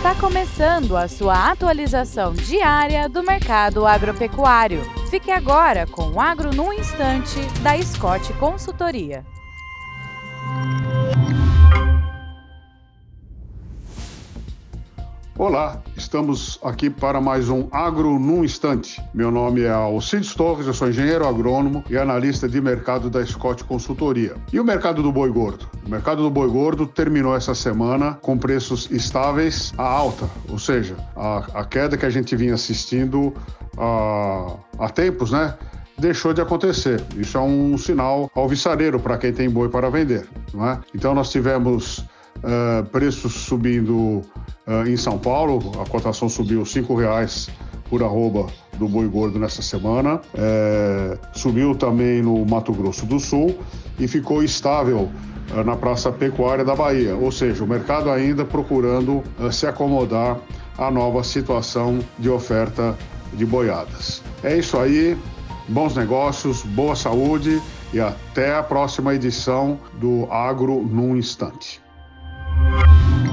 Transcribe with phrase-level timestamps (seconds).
[0.00, 4.80] Está começando a sua atualização diária do mercado agropecuário.
[5.10, 9.26] Fique agora com o Agro no Instante, da Scott Consultoria.
[15.40, 19.02] Olá, estamos aqui para mais um Agro num Instante.
[19.14, 23.64] Meu nome é Alcides Torres, eu sou engenheiro agrônomo e analista de mercado da Scott
[23.64, 24.36] Consultoria.
[24.52, 25.66] E o mercado do boi gordo?
[25.86, 30.94] O mercado do boi gordo terminou essa semana com preços estáveis à alta, ou seja,
[31.16, 33.32] a, a queda que a gente vinha assistindo
[33.78, 35.56] há, há tempos, né?
[36.00, 37.02] deixou de acontecer.
[37.16, 40.28] Isso é um sinal alvissareiro para quem tem boi para vender.
[40.52, 40.80] Não é?
[40.94, 42.04] Então nós tivemos
[42.42, 44.22] uh, preços subindo
[44.66, 47.48] uh, em São Paulo, a cotação subiu R$ reais
[47.88, 48.46] por arroba
[48.78, 53.58] do boi gordo nessa semana, é, subiu também no Mato Grosso do Sul
[53.98, 55.10] e ficou estável
[55.50, 60.38] uh, na Praça Pecuária da Bahia, ou seja, o mercado ainda procurando se acomodar
[60.78, 62.96] à nova situação de oferta
[63.32, 64.22] de boiadas.
[64.44, 65.18] É isso aí,
[65.68, 67.60] bons negócios, boa saúde
[67.92, 71.82] e até a próxima edição do Agro num Instante.
[72.62, 73.29] Thank you.